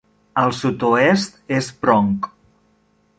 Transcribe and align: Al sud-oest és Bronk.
Al 0.43 0.53
sud-oest 0.59 1.37
és 1.59 1.71
Bronk. 1.85 2.31